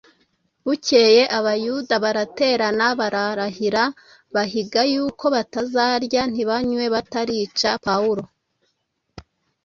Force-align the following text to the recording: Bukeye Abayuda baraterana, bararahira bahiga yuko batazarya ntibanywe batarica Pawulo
Bukeye 0.65 1.21
Abayuda 1.37 1.95
baraterana, 2.03 2.85
bararahira 2.99 3.83
bahiga 4.35 4.81
yuko 4.93 5.25
batazarya 5.35 6.21
ntibanywe 6.31 6.85
batarica 6.95 7.69
Pawulo 7.85 8.23